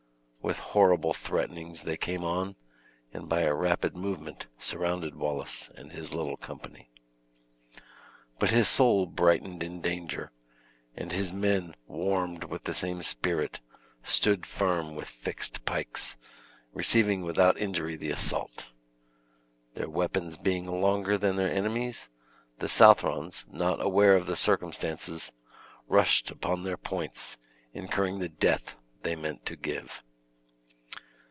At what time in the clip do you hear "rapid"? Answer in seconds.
3.53-3.95